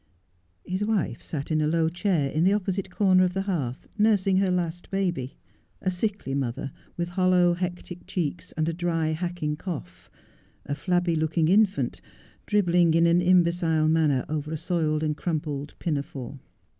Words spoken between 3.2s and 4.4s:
of the hearth nursing